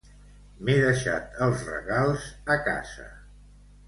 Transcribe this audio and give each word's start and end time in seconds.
M'he 0.61 0.77
deixat 0.83 1.37
els 1.47 1.61
regals 1.67 2.25
a 2.55 2.57
casa. 2.71 3.07